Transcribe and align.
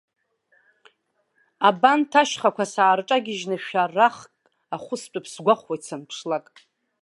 Абанҭ 1.67 2.11
ашьхақәа 2.21 2.65
саарҿагьежьны 2.73 3.57
шәарахк 3.65 4.21
ахәыстәып 4.75 5.25
сгәахәуеит 5.33 5.81
санԥшлак. 5.87 6.45